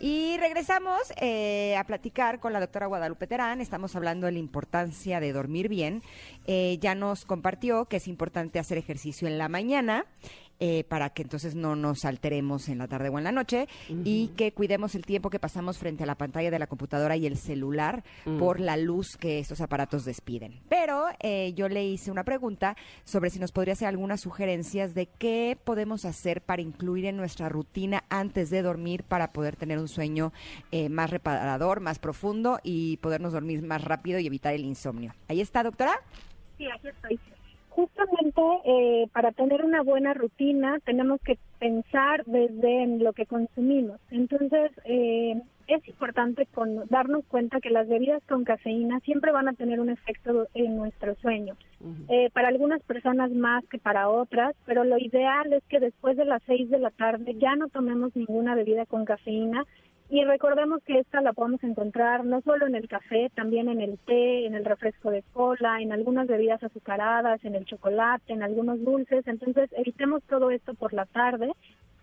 Y 0.00 0.36
regresamos 0.38 1.00
eh, 1.20 1.76
a 1.76 1.84
platicar 1.84 2.40
con 2.40 2.54
la 2.54 2.60
doctora 2.60 2.86
Guadalupe 2.86 3.26
Terán. 3.26 3.60
Estamos 3.60 3.94
hablando 3.96 4.26
de 4.26 4.32
la 4.32 4.38
importancia 4.38 5.20
de 5.20 5.32
dormir 5.32 5.68
bien. 5.68 6.02
Eh, 6.46 6.78
ya 6.80 6.94
nos 6.94 7.26
compartió 7.26 7.84
que 7.84 7.98
es 7.98 8.08
importante 8.08 8.58
hacer 8.58 8.78
ejercicio 8.78 9.28
en 9.28 9.36
la 9.36 9.48
mañana. 9.48 10.06
Eh, 10.58 10.84
para 10.84 11.10
que 11.10 11.22
entonces 11.22 11.54
no 11.54 11.76
nos 11.76 12.04
alteremos 12.04 12.68
en 12.68 12.78
la 12.78 12.88
tarde 12.88 13.08
o 13.08 13.18
en 13.18 13.24
la 13.24 13.32
noche 13.32 13.68
y 14.04 14.28
que 14.28 14.52
cuidemos 14.52 14.94
el 14.94 15.04
tiempo 15.04 15.30
que 15.30 15.38
pasamos 15.38 15.78
frente 15.78 16.04
a 16.04 16.06
la 16.06 16.14
pantalla 16.14 16.50
de 16.50 16.58
la 16.58 16.66
computadora 16.66 17.16
y 17.16 17.26
el 17.26 17.36
celular 17.36 18.04
por 18.38 18.60
la 18.60 18.76
luz 18.76 19.16
que 19.16 19.38
estos 19.38 19.60
aparatos 19.60 20.04
despiden. 20.04 20.60
Pero 20.68 21.06
eh, 21.20 21.52
yo 21.54 21.68
le 21.68 21.84
hice 21.84 22.10
una 22.10 22.24
pregunta 22.24 22.76
sobre 23.04 23.30
si 23.30 23.38
nos 23.38 23.52
podría 23.52 23.74
hacer 23.74 23.88
algunas 23.88 24.20
sugerencias 24.20 24.94
de 24.94 25.06
qué 25.06 25.58
podemos 25.62 26.04
hacer 26.04 26.40
para 26.40 26.62
incluir 26.62 27.04
en 27.04 27.16
nuestra 27.16 27.48
rutina 27.48 28.04
antes 28.08 28.50
de 28.50 28.62
dormir 28.62 29.04
para 29.04 29.32
poder 29.32 29.56
tener 29.56 29.78
un 29.78 29.88
sueño 29.88 30.32
eh, 30.72 30.88
más 30.88 31.10
reparador, 31.10 31.80
más 31.80 31.98
profundo 31.98 32.60
y 32.62 32.96
podernos 32.98 33.32
dormir 33.32 33.62
más 33.62 33.82
rápido 33.84 34.18
y 34.18 34.26
evitar 34.26 34.54
el 34.54 34.64
insomnio. 34.64 35.14
Ahí 35.28 35.40
está, 35.40 35.62
doctora. 35.62 36.00
Sí, 36.56 36.66
aquí 36.70 36.88
estoy. 36.88 37.20
Justamente 37.76 38.40
eh, 38.64 39.06
para 39.12 39.32
tener 39.32 39.62
una 39.62 39.82
buena 39.82 40.14
rutina 40.14 40.78
tenemos 40.86 41.20
que 41.20 41.36
pensar 41.58 42.24
desde 42.24 42.82
en 42.82 43.04
lo 43.04 43.12
que 43.12 43.26
consumimos. 43.26 44.00
Entonces, 44.10 44.72
eh, 44.86 45.42
es 45.66 45.86
importante 45.86 46.46
con, 46.46 46.88
darnos 46.88 47.26
cuenta 47.26 47.60
que 47.60 47.68
las 47.68 47.86
bebidas 47.86 48.22
con 48.26 48.44
cafeína 48.44 49.00
siempre 49.00 49.30
van 49.30 49.48
a 49.48 49.52
tener 49.52 49.78
un 49.80 49.90
efecto 49.90 50.46
en 50.54 50.78
nuestro 50.78 51.16
sueño. 51.16 51.54
Eh, 52.08 52.30
para 52.32 52.48
algunas 52.48 52.82
personas 52.82 53.30
más 53.30 53.62
que 53.66 53.78
para 53.78 54.08
otras, 54.08 54.56
pero 54.64 54.82
lo 54.84 54.96
ideal 54.96 55.52
es 55.52 55.62
que 55.64 55.78
después 55.78 56.16
de 56.16 56.24
las 56.24 56.42
seis 56.44 56.70
de 56.70 56.78
la 56.78 56.90
tarde 56.90 57.34
ya 57.34 57.56
no 57.56 57.68
tomemos 57.68 58.16
ninguna 58.16 58.54
bebida 58.54 58.86
con 58.86 59.04
cafeína 59.04 59.66
y 60.08 60.24
recordemos 60.24 60.82
que 60.84 61.00
esta 61.00 61.20
la 61.20 61.32
podemos 61.32 61.62
encontrar 61.64 62.24
no 62.24 62.40
solo 62.42 62.66
en 62.66 62.76
el 62.76 62.88
café, 62.88 63.30
también 63.34 63.68
en 63.68 63.80
el 63.80 63.98
té, 63.98 64.46
en 64.46 64.54
el 64.54 64.64
refresco 64.64 65.10
de 65.10 65.24
cola, 65.32 65.80
en 65.80 65.92
algunas 65.92 66.28
bebidas 66.28 66.62
azucaradas, 66.62 67.44
en 67.44 67.56
el 67.56 67.64
chocolate, 67.64 68.32
en 68.32 68.44
algunos 68.44 68.82
dulces. 68.84 69.26
Entonces, 69.26 69.68
evitemos 69.76 70.22
todo 70.24 70.50
esto 70.52 70.74
por 70.74 70.92
la 70.92 71.06
tarde. 71.06 71.50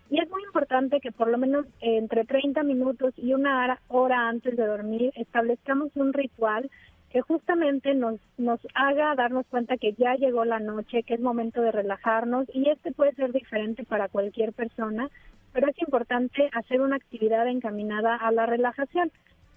Y 0.09 0.19
es 0.19 0.29
muy 0.29 0.43
importante 0.43 0.99
que 0.99 1.13
por 1.13 1.29
lo 1.29 1.37
menos 1.37 1.65
entre 1.79 2.25
30 2.25 2.61
minutos 2.63 3.13
y 3.15 3.33
una 3.33 3.79
hora 3.87 4.27
antes 4.27 4.57
de 4.57 4.67
dormir 4.67 5.13
establezcamos 5.15 5.95
un 5.95 6.11
ritual 6.11 6.69
que 7.09 7.21
justamente 7.21 7.93
nos, 7.93 8.19
nos 8.37 8.59
haga 8.73 9.15
darnos 9.15 9.45
cuenta 9.45 9.77
que 9.77 9.93
ya 9.93 10.15
llegó 10.15 10.45
la 10.45 10.59
noche, 10.59 11.03
que 11.03 11.13
es 11.13 11.19
momento 11.21 11.61
de 11.61 11.71
relajarnos 11.71 12.47
y 12.53 12.69
este 12.69 12.91
puede 12.91 13.13
ser 13.13 13.31
diferente 13.31 13.85
para 13.85 14.09
cualquier 14.09 14.51
persona, 14.51 15.09
pero 15.53 15.69
es 15.69 15.79
importante 15.81 16.49
hacer 16.51 16.81
una 16.81 16.95
actividad 16.95 17.47
encaminada 17.47 18.15
a 18.15 18.31
la 18.31 18.45
relajación. 18.45 19.11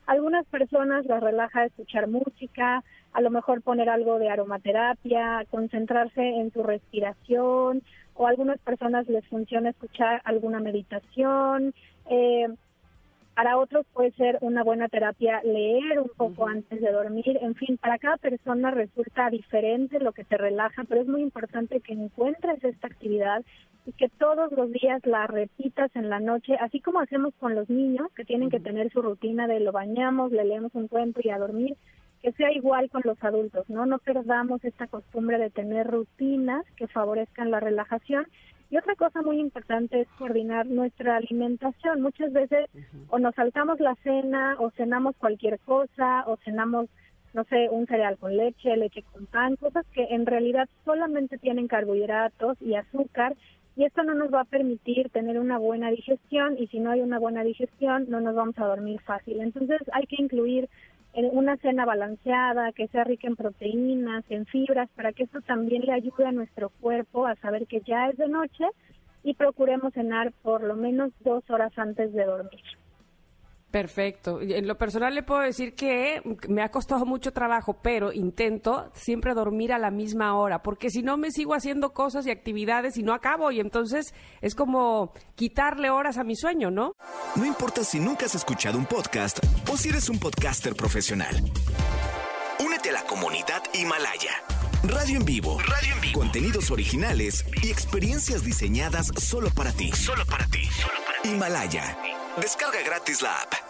Algunas 0.06 0.46
personas 0.46 1.04
las 1.06 1.22
relaja 1.22 1.64
escuchar 1.64 2.06
música, 2.06 2.84
a 3.12 3.20
lo 3.20 3.30
mejor 3.30 3.62
poner 3.62 3.88
algo 3.88 4.18
de 4.18 4.28
aromaterapia, 4.28 5.44
concentrarse 5.50 6.20
en 6.20 6.52
su 6.52 6.62
respiración, 6.62 7.82
o 8.14 8.26
a 8.26 8.30
algunas 8.30 8.58
personas 8.60 9.08
les 9.08 9.26
funciona 9.26 9.70
escuchar 9.70 10.22
alguna 10.24 10.60
meditación. 10.60 11.74
Eh, 12.08 12.46
para 13.34 13.58
otros 13.58 13.84
puede 13.92 14.12
ser 14.12 14.38
una 14.40 14.64
buena 14.64 14.88
terapia 14.88 15.42
leer 15.42 16.00
un 16.00 16.10
poco 16.16 16.46
antes 16.46 16.80
de 16.80 16.90
dormir. 16.90 17.38
En 17.42 17.54
fin, 17.54 17.76
para 17.76 17.98
cada 17.98 18.16
persona 18.16 18.70
resulta 18.70 19.28
diferente 19.28 20.00
lo 20.00 20.12
que 20.12 20.24
te 20.24 20.38
relaja, 20.38 20.84
pero 20.84 21.02
es 21.02 21.06
muy 21.06 21.20
importante 21.20 21.80
que 21.80 21.92
encuentres 21.92 22.64
esta 22.64 22.86
actividad 22.86 23.44
y 23.86 23.92
que 23.92 24.08
todos 24.08 24.50
los 24.52 24.72
días 24.72 25.06
la 25.06 25.28
repitas 25.28 25.94
en 25.94 26.10
la 26.10 26.18
noche, 26.18 26.56
así 26.60 26.80
como 26.80 27.00
hacemos 27.00 27.32
con 27.38 27.54
los 27.54 27.70
niños, 27.70 28.08
que 28.16 28.24
tienen 28.24 28.50
que 28.50 28.58
tener 28.58 28.90
su 28.90 29.00
rutina 29.00 29.46
de 29.46 29.60
lo 29.60 29.70
bañamos, 29.70 30.32
le 30.32 30.44
leemos 30.44 30.74
un 30.74 30.88
cuento 30.88 31.20
y 31.22 31.30
a 31.30 31.38
dormir, 31.38 31.76
que 32.20 32.32
sea 32.32 32.52
igual 32.52 32.90
con 32.90 33.02
los 33.04 33.22
adultos, 33.22 33.70
¿no? 33.70 33.86
No 33.86 33.98
perdamos 33.98 34.64
esta 34.64 34.88
costumbre 34.88 35.38
de 35.38 35.50
tener 35.50 35.86
rutinas 35.86 36.66
que 36.76 36.88
favorezcan 36.88 37.52
la 37.52 37.60
relajación. 37.60 38.26
Y 38.70 38.76
otra 38.76 38.96
cosa 38.96 39.22
muy 39.22 39.38
importante 39.38 40.00
es 40.00 40.08
coordinar 40.18 40.66
nuestra 40.66 41.16
alimentación. 41.18 42.02
Muchas 42.02 42.32
veces 42.32 42.68
o 43.10 43.20
nos 43.20 43.36
saltamos 43.36 43.78
la 43.78 43.94
cena 44.02 44.56
o 44.58 44.70
cenamos 44.70 45.14
cualquier 45.16 45.60
cosa 45.60 46.24
o 46.26 46.36
cenamos, 46.38 46.88
no 47.32 47.44
sé, 47.44 47.68
un 47.70 47.86
cereal 47.86 48.18
con 48.18 48.36
leche, 48.36 48.76
leche 48.76 49.04
con 49.12 49.26
pan, 49.26 49.54
cosas 49.54 49.86
que 49.92 50.02
en 50.10 50.26
realidad 50.26 50.68
solamente 50.84 51.38
tienen 51.38 51.68
carbohidratos 51.68 52.60
y 52.60 52.74
azúcar 52.74 53.36
y 53.76 53.84
esto 53.84 54.02
no 54.02 54.14
nos 54.14 54.32
va 54.32 54.40
a 54.40 54.44
permitir 54.44 55.10
tener 55.10 55.38
una 55.38 55.58
buena 55.58 55.90
digestión 55.90 56.56
y 56.58 56.66
si 56.68 56.80
no 56.80 56.90
hay 56.90 57.02
una 57.02 57.18
buena 57.18 57.44
digestión 57.44 58.06
no 58.08 58.20
nos 58.20 58.34
vamos 58.34 58.58
a 58.58 58.64
dormir 58.64 59.00
fácil. 59.00 59.40
Entonces 59.40 59.80
hay 59.92 60.06
que 60.06 60.16
incluir 60.18 60.68
en 61.12 61.26
una 61.36 61.56
cena 61.58 61.84
balanceada, 61.84 62.72
que 62.72 62.88
sea 62.88 63.04
rica 63.04 63.26
en 63.26 63.36
proteínas, 63.36 64.24
en 64.30 64.46
fibras, 64.46 64.88
para 64.96 65.12
que 65.12 65.24
esto 65.24 65.40
también 65.40 65.82
le 65.82 65.92
ayude 65.92 66.26
a 66.26 66.32
nuestro 66.32 66.70
cuerpo 66.80 67.26
a 67.26 67.36
saber 67.36 67.66
que 67.66 67.80
ya 67.80 68.08
es 68.08 68.16
de 68.16 68.28
noche 68.28 68.64
y 69.22 69.34
procuremos 69.34 69.92
cenar 69.94 70.32
por 70.42 70.62
lo 70.62 70.74
menos 70.74 71.12
dos 71.20 71.48
horas 71.50 71.72
antes 71.78 72.12
de 72.12 72.24
dormir. 72.24 72.62
Perfecto. 73.76 74.40
En 74.40 74.66
lo 74.66 74.78
personal 74.78 75.14
le 75.14 75.22
puedo 75.22 75.42
decir 75.42 75.74
que 75.74 76.22
me 76.48 76.62
ha 76.62 76.70
costado 76.70 77.04
mucho 77.04 77.34
trabajo, 77.34 77.76
pero 77.82 78.10
intento 78.10 78.90
siempre 78.94 79.34
dormir 79.34 79.70
a 79.70 79.78
la 79.78 79.90
misma 79.90 80.34
hora, 80.34 80.62
porque 80.62 80.88
si 80.88 81.02
no 81.02 81.18
me 81.18 81.30
sigo 81.30 81.52
haciendo 81.52 81.92
cosas 81.92 82.26
y 82.26 82.30
actividades 82.30 82.96
y 82.96 83.02
no 83.02 83.12
acabo, 83.12 83.50
y 83.50 83.60
entonces 83.60 84.14
es 84.40 84.54
como 84.54 85.12
quitarle 85.34 85.90
horas 85.90 86.16
a 86.16 86.24
mi 86.24 86.36
sueño, 86.36 86.70
¿no? 86.70 86.94
No 87.34 87.44
importa 87.44 87.84
si 87.84 88.00
nunca 88.00 88.24
has 88.24 88.34
escuchado 88.34 88.78
un 88.78 88.86
podcast 88.86 89.40
o 89.70 89.76
si 89.76 89.90
eres 89.90 90.08
un 90.08 90.18
podcaster 90.18 90.74
profesional. 90.74 91.36
Únete 92.64 92.88
a 92.88 92.92
la 92.94 93.02
comunidad 93.02 93.62
Himalaya. 93.74 94.42
Radio 94.84 95.18
en 95.18 95.26
vivo. 95.26 95.58
Radio 95.58 95.92
en 95.96 96.00
vivo. 96.00 96.18
Contenidos 96.18 96.70
originales 96.70 97.44
y 97.62 97.68
experiencias 97.68 98.42
diseñadas 98.42 99.08
solo 99.18 99.50
para 99.50 99.70
ti. 99.72 99.92
Solo 99.92 100.24
para 100.24 100.46
ti. 100.46 100.66
Himalaya. 101.24 101.98
Descarga 102.40 102.80
gratis 102.82 103.20
la 103.20 103.34
app. 103.34 103.65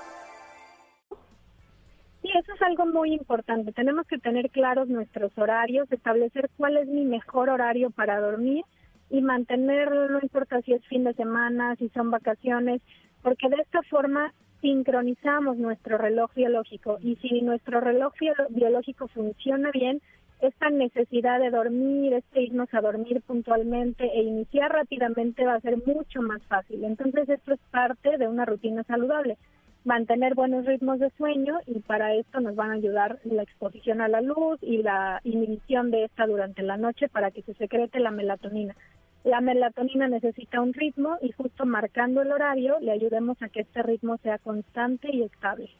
Sí, 2.26 2.33
eso 2.37 2.54
es 2.54 2.62
algo 2.62 2.87
muy 2.87 3.12
importante. 3.14 3.71
Tenemos 3.73 4.04
que 4.09 4.18
tener 4.18 4.50
claros 4.50 4.88
nuestros 4.88 5.30
horarios, 5.38 5.90
establecer 5.92 6.50
cuál 6.56 6.76
es 6.76 6.88
mi 6.88 7.04
mejor 7.04 7.49
horario 7.50 7.90
para 7.90 8.18
dormir 8.21 8.64
y 9.11 9.21
mantenerlo, 9.21 10.09
no 10.09 10.18
importa 10.21 10.61
si 10.62 10.73
es 10.73 10.85
fin 10.87 11.04
de 11.04 11.14
semana, 11.14 11.76
si 11.76 11.88
son 11.90 12.11
vacaciones, 12.11 12.83
porque 13.23 13.49
de 13.49 13.62
esta 13.62 13.80
forma 13.85 14.33
sincronizamos 14.61 15.56
nuestro 15.59 15.99
reloj 15.99 16.33
biológico 16.35 16.99
y 17.00 17.14
si 17.16 17.42
nuestro 17.42 17.80
reloj 17.80 18.12
bio- 18.18 18.35
biológico 18.50 19.06
funciona 19.06 19.71
bien, 19.71 20.00
esta 20.40 20.68
necesidad 20.71 21.38
de 21.38 21.50
dormir, 21.50 22.12
este 22.14 22.42
irnos 22.42 22.73
a 22.75 22.80
dormir 22.80 23.23
puntualmente 23.23 24.04
e 24.04 24.23
iniciar 24.25 24.73
rápidamente 24.73 25.47
va 25.47 25.54
a 25.54 25.61
ser 25.61 25.76
mucho 25.87 26.23
más 26.23 26.42
fácil. 26.49 26.83
Entonces 26.83 27.28
esto 27.28 27.54
es 27.54 27.61
parte 27.71 28.18
de 28.18 28.26
una 28.26 28.45
rutina 28.45 28.83
saludable. 28.83 29.38
Mantener 29.87 30.35
buenos 30.35 30.66
ritmos 30.66 30.99
de 30.99 31.11
sueño 31.11 31.61
y 31.66 31.78
para 31.78 32.14
esto 32.14 32.40
nos 32.40 32.57
van 32.57 32.71
a 32.71 32.75
ayudar 32.75 33.21
la 33.25 33.43
exposición 33.43 34.00
a 34.00 34.09
la 34.09 34.21
luz 34.21 34.59
y 34.61 34.83
la 34.83 35.21
inhibición 35.25 35.90
de 35.90 36.05
esta 36.05 36.26
durante 36.26 36.62
la 36.62 36.76
noche 36.76 37.09
para 37.09 37.31
que 37.31 37.43
se 37.43 37.55
secrete 37.55 38.00
la 38.00 38.11
melatonina. 38.11 38.75
La 39.23 39.40
melatonina 39.40 40.09
necesita 40.09 40.61
un 40.61 40.75
ritmo 40.75 41.16
y 41.23 41.33
justo 41.33 41.64
marcando 41.64 42.23
el 42.23 42.33
horario 42.33 42.78
le 42.81 42.93
ayudemos 42.93 43.40
a 43.43 43.49
que 43.49 43.61
este 43.61 43.83
ritmo 43.83 44.19
sea 44.19 44.38
constante 44.38 45.09
y 45.12 45.23
estable. 45.23 45.71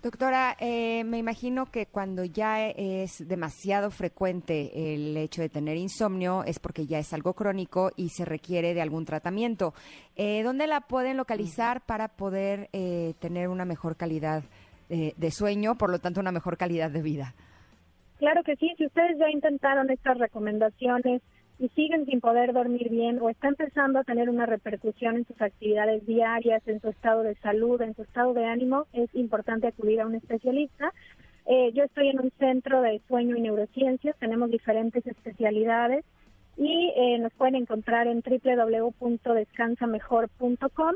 Doctora, 0.00 0.56
eh, 0.60 1.02
me 1.02 1.18
imagino 1.18 1.66
que 1.66 1.86
cuando 1.86 2.24
ya 2.24 2.64
es 2.68 3.26
demasiado 3.26 3.90
frecuente 3.90 4.94
el 4.94 5.16
hecho 5.16 5.42
de 5.42 5.48
tener 5.48 5.76
insomnio 5.76 6.44
es 6.44 6.60
porque 6.60 6.86
ya 6.86 7.00
es 7.00 7.12
algo 7.12 7.34
crónico 7.34 7.90
y 7.96 8.10
se 8.10 8.24
requiere 8.24 8.74
de 8.74 8.80
algún 8.80 9.04
tratamiento. 9.04 9.74
Eh, 10.14 10.44
¿Dónde 10.44 10.68
la 10.68 10.82
pueden 10.82 11.16
localizar 11.16 11.80
para 11.80 12.06
poder 12.06 12.68
eh, 12.72 13.14
tener 13.18 13.48
una 13.48 13.64
mejor 13.64 13.96
calidad 13.96 14.44
eh, 14.88 15.14
de 15.16 15.30
sueño, 15.32 15.76
por 15.76 15.90
lo 15.90 15.98
tanto 15.98 16.20
una 16.20 16.30
mejor 16.30 16.56
calidad 16.56 16.90
de 16.90 17.02
vida? 17.02 17.34
Claro 18.18 18.44
que 18.44 18.54
sí, 18.54 18.72
si 18.78 18.86
ustedes 18.86 19.18
ya 19.18 19.28
intentaron 19.30 19.90
estas 19.90 20.16
recomendaciones 20.18 21.22
y 21.58 21.68
siguen 21.70 22.04
sin 22.06 22.20
poder 22.20 22.52
dormir 22.52 22.88
bien 22.88 23.18
o 23.20 23.30
está 23.30 23.48
empezando 23.48 23.98
a 23.98 24.04
tener 24.04 24.30
una 24.30 24.46
repercusión 24.46 25.16
en 25.16 25.26
sus 25.26 25.42
actividades 25.42 26.06
diarias, 26.06 26.62
en 26.66 26.80
su 26.80 26.88
estado 26.88 27.24
de 27.24 27.34
salud, 27.36 27.80
en 27.82 27.96
su 27.96 28.02
estado 28.02 28.32
de 28.32 28.44
ánimo, 28.44 28.86
es 28.92 29.12
importante 29.14 29.66
acudir 29.66 30.00
a 30.00 30.06
un 30.06 30.14
especialista. 30.14 30.92
Eh, 31.46 31.72
yo 31.72 31.82
estoy 31.84 32.10
en 32.10 32.20
un 32.20 32.30
centro 32.38 32.80
de 32.82 33.00
sueño 33.08 33.34
y 33.36 33.40
neurociencias, 33.40 34.16
tenemos 34.18 34.50
diferentes 34.50 35.04
especialidades 35.06 36.04
y 36.56 36.92
eh, 36.96 37.18
nos 37.18 37.32
pueden 37.32 37.56
encontrar 37.56 38.06
en 38.06 38.22
www.descansamejor.com. 38.22 40.94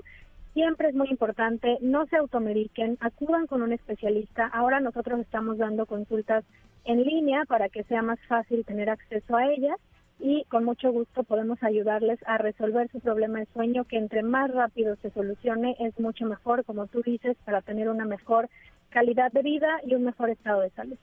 Siempre 0.52 0.90
es 0.90 0.94
muy 0.94 1.08
importante, 1.08 1.78
no 1.80 2.06
se 2.06 2.16
automediquen, 2.16 2.98
acudan 3.00 3.46
con 3.46 3.62
un 3.62 3.72
especialista. 3.72 4.46
Ahora 4.46 4.80
nosotros 4.80 5.18
estamos 5.20 5.58
dando 5.58 5.86
consultas 5.86 6.44
en 6.84 7.02
línea 7.02 7.44
para 7.46 7.68
que 7.68 7.82
sea 7.84 8.02
más 8.02 8.20
fácil 8.28 8.64
tener 8.64 8.90
acceso 8.90 9.34
a 9.34 9.50
ellas 9.50 9.80
y 10.22 10.44
con 10.44 10.64
mucho 10.64 10.92
gusto 10.92 11.24
podemos 11.24 11.60
ayudarles 11.62 12.20
a 12.26 12.38
resolver 12.38 12.88
su 12.90 13.00
problema 13.00 13.40
de 13.40 13.46
sueño, 13.46 13.84
que 13.84 13.98
entre 13.98 14.22
más 14.22 14.50
rápido 14.52 14.94
se 15.02 15.10
solucione 15.10 15.76
es 15.80 15.98
mucho 15.98 16.24
mejor, 16.26 16.64
como 16.64 16.86
tú 16.86 17.02
dices, 17.02 17.36
para 17.44 17.60
tener 17.60 17.88
una 17.88 18.04
mejor 18.04 18.48
calidad 18.90 19.32
de 19.32 19.42
vida 19.42 19.80
y 19.84 19.94
un 19.94 20.04
mejor 20.04 20.30
estado 20.30 20.60
de 20.60 20.70
salud. 20.70 20.96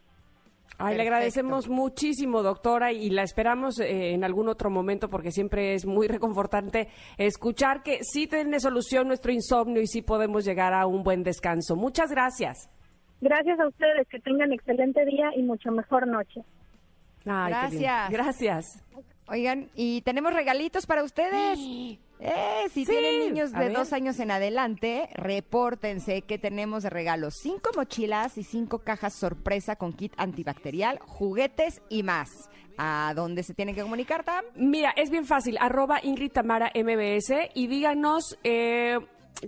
Ay, 0.77 0.95
le 0.95 1.03
agradecemos 1.03 1.67
muchísimo, 1.67 2.41
doctora, 2.41 2.93
y 2.93 3.09
la 3.09 3.23
esperamos 3.23 3.81
eh, 3.81 4.13
en 4.13 4.23
algún 4.23 4.47
otro 4.47 4.69
momento 4.69 5.09
porque 5.09 5.31
siempre 5.31 5.73
es 5.73 5.85
muy 5.85 6.07
reconfortante 6.15 6.87
escuchar 7.17 7.83
que 7.83 7.99
sí 8.03 8.27
tiene 8.27 8.61
solución 8.61 9.07
nuestro 9.07 9.33
insomnio 9.33 9.81
y 9.81 9.87
sí 9.87 10.01
podemos 10.01 10.45
llegar 10.45 10.73
a 10.73 10.87
un 10.87 11.03
buen 11.03 11.23
descanso. 11.23 11.75
Muchas 11.75 12.09
gracias. 12.11 12.69
Gracias 13.19 13.59
a 13.59 13.67
ustedes, 13.67 14.07
que 14.07 14.19
tengan 14.19 14.53
excelente 14.53 15.03
día 15.03 15.31
y 15.35 15.43
mucho 15.43 15.71
mejor 15.71 16.07
noche. 16.07 16.41
Ay, 17.25 17.53
qué 17.53 17.75
lindo. 17.75 17.83
Gracias. 17.83 18.09
Gracias. 18.09 18.89
Oigan, 19.29 19.69
y 19.75 20.01
tenemos 20.01 20.33
regalitos 20.33 20.85
para 20.85 21.03
ustedes. 21.03 21.59
Eh, 22.21 22.65
si 22.73 22.83
Sí, 22.83 22.91
tienen 22.91 23.29
niños 23.29 23.53
de 23.53 23.69
dos 23.69 23.93
años 23.93 24.19
en 24.19 24.29
adelante, 24.29 25.07
repórtense 25.13 26.23
que 26.23 26.37
tenemos 26.37 26.83
de 26.83 26.89
regalo 26.89 27.31
cinco 27.31 27.69
mochilas 27.77 28.37
y 28.37 28.43
cinco 28.43 28.79
cajas 28.79 29.13
sorpresa 29.13 29.77
con 29.77 29.93
kit 29.93 30.11
antibacterial, 30.17 30.99
juguetes 30.99 31.81
y 31.87 32.03
más. 32.03 32.49
¿A 32.77 33.13
dónde 33.15 33.43
se 33.43 33.53
tienen 33.53 33.73
que 33.73 33.83
comunicar, 33.83 34.25
Tam? 34.25 34.43
Mira, 34.55 34.91
es 34.97 35.09
bien 35.11 35.23
fácil, 35.25 35.57
arroba 35.61 36.01
Ingrid 36.03 36.33
Tamara 36.33 36.73
MBS 36.75 37.51
y 37.53 37.67
díganos, 37.67 38.37
eh, 38.43 38.99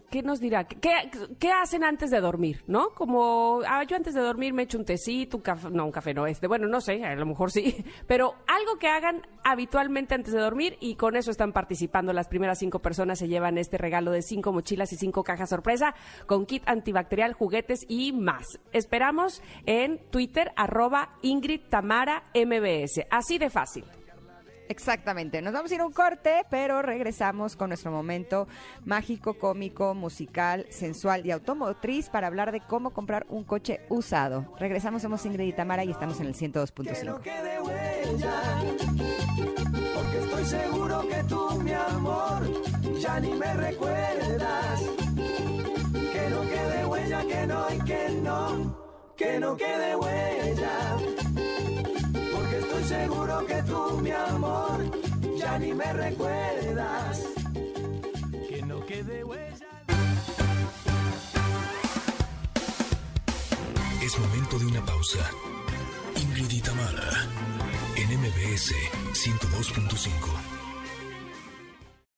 ¿qué 0.09 0.23
nos 0.23 0.39
dirá? 0.39 0.65
¿Qué, 0.65 0.91
¿Qué 1.39 1.51
hacen 1.51 1.83
antes 1.83 2.11
de 2.11 2.19
dormir? 2.21 2.63
¿No? 2.67 2.89
Como, 2.89 3.61
ah, 3.67 3.83
yo 3.83 3.95
antes 3.95 4.13
de 4.13 4.21
dormir 4.21 4.53
me 4.53 4.63
echo 4.63 4.77
un 4.77 4.85
tecito, 4.85 5.37
un 5.37 5.43
café, 5.43 5.69
no, 5.69 5.85
un 5.85 5.91
café 5.91 6.13
no, 6.13 6.27
este, 6.27 6.47
bueno, 6.47 6.67
no 6.67 6.81
sé, 6.81 7.03
a 7.03 7.15
lo 7.15 7.25
mejor 7.25 7.51
sí, 7.51 7.83
pero 8.07 8.35
algo 8.47 8.77
que 8.79 8.87
hagan 8.87 9.21
habitualmente 9.43 10.15
antes 10.15 10.33
de 10.33 10.39
dormir 10.39 10.77
y 10.79 10.95
con 10.95 11.15
eso 11.15 11.31
están 11.31 11.53
participando. 11.53 12.13
Las 12.13 12.27
primeras 12.27 12.59
cinco 12.59 12.79
personas 12.79 13.19
se 13.19 13.27
llevan 13.27 13.57
este 13.57 13.77
regalo 13.77 14.11
de 14.11 14.21
cinco 14.21 14.51
mochilas 14.51 14.93
y 14.93 14.97
cinco 14.97 15.23
cajas 15.23 15.49
sorpresa 15.49 15.95
con 16.25 16.45
kit 16.45 16.63
antibacterial, 16.67 17.33
juguetes 17.33 17.85
y 17.87 18.13
más. 18.13 18.59
Esperamos 18.71 19.41
en 19.65 19.99
Twitter, 20.09 20.51
arroba 20.55 21.15
Ingrid 21.21 21.61
MBS. 21.71 23.05
Así 23.09 23.37
de 23.37 23.49
fácil. 23.49 23.85
Exactamente. 24.71 25.41
Nos 25.41 25.51
vamos 25.51 25.69
a 25.69 25.75
ir 25.75 25.81
a 25.81 25.85
un 25.85 25.91
corte, 25.91 26.45
pero 26.49 26.81
regresamos 26.81 27.57
con 27.57 27.67
nuestro 27.67 27.91
momento 27.91 28.47
mágico, 28.85 29.33
cómico, 29.33 29.93
musical, 29.93 30.65
sensual 30.69 31.25
y 31.25 31.31
automotriz 31.31 32.07
para 32.07 32.27
hablar 32.27 32.53
de 32.53 32.61
cómo 32.61 32.91
comprar 32.91 33.25
un 33.27 33.43
coche 33.43 33.81
usado. 33.89 34.55
Regresamos, 34.57 35.01
somos 35.01 35.25
Ingrid 35.25 35.47
y 35.47 35.51
Tamara 35.51 35.83
y 35.83 35.91
estamos 35.91 36.21
en 36.21 36.27
el 36.27 36.35
102.5. 36.35 37.19
quede 37.19 37.61
huella, 37.61 38.41
porque 39.93 40.19
estoy 40.19 40.45
seguro 40.45 41.01
que 41.01 41.23
tú, 41.25 41.61
mi 41.61 41.73
amor, 41.73 42.97
ya 42.97 43.19
ni 43.19 43.33
me 43.33 43.53
recuerdas. 43.53 44.81
Que 46.13 46.29
no 46.29 46.41
quede 46.43 46.85
huella, 46.85 47.25
que 47.27 47.47
no 47.47 47.65
y 47.73 47.79
que 47.79 48.09
no, 48.21 48.77
que 49.17 49.39
no 49.39 49.57
quede 49.57 49.95
huella, 49.97 50.97
seguro 52.91 53.45
que 53.45 53.59
tú, 53.63 54.01
mi 54.01 54.11
amor, 54.11 54.79
ya 55.39 55.57
ni 55.59 55.73
me 55.73 55.93
recuerdas. 55.93 57.23
Que 58.49 58.61
no 58.63 58.85
quede 58.85 59.23
huella. 59.23 59.71
Es 64.05 64.19
momento 64.19 64.59
de 64.59 64.65
una 64.65 64.85
pausa. 64.85 65.23
Ingrid 66.23 66.51
y 66.51 66.61
Tamara, 66.61 67.11
en 67.95 68.07
MBS 68.19 68.73
102.5. 69.13 70.60